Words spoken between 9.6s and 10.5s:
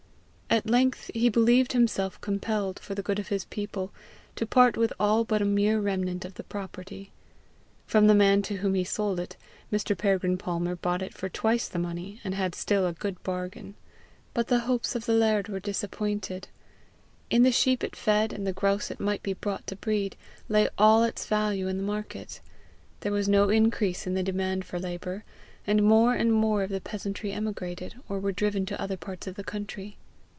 Mr. Peregrine